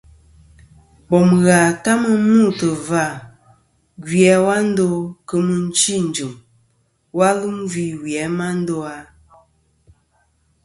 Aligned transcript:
Bòm 1.09 1.29
ghà 1.45 1.59
ta 1.83 1.91
mɨ 2.01 2.11
n-mûtɨ̀ 2.21 2.73
vâ, 2.87 3.03
gvi 4.03 4.21
a 4.33 4.35
wa 4.45 4.55
ndo 4.69 4.87
kɨ̀ 5.27 5.39
mɨchi 5.47 5.91
ɨ̀n 5.97 6.05
jɨ̀m, 6.15 6.33
wa 7.17 7.27
lum 7.39 7.57
gvî 7.71 7.85
wì 8.01 8.11
a 8.25 8.25
ma 8.37 8.47
ndo 8.59 8.75
a? 8.95 8.95